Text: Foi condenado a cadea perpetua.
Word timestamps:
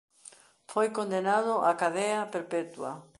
Foi 0.71 0.87
condenado 0.97 1.53
a 1.69 1.71
cadea 1.81 2.21
perpetua. 2.35 2.91